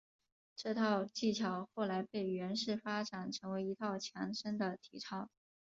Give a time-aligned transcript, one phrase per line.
[0.55, 5.29] 这套技巧后来被阮氏发展成为一套强身的体操。